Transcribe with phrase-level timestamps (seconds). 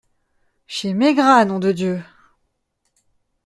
[0.65, 2.01] Chez Maigrat, nom de Dieu!…